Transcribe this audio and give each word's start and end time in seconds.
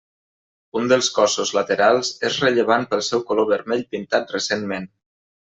Un 0.79 0.87
dels 0.91 1.09
cossos 1.17 1.51
laterals 1.57 2.09
és 2.31 2.39
rellevant 2.45 2.89
pel 2.95 3.07
seu 3.11 3.23
color 3.31 3.53
vermell 3.55 3.87
pintat 3.95 4.35
recentment. 4.39 4.91